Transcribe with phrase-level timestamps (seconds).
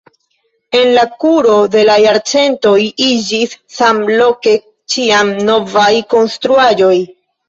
[0.77, 2.73] En la kuro de la jarcentoj
[3.07, 4.55] iĝis samloke
[4.95, 6.97] ĉiam novaj konstruaĵoj.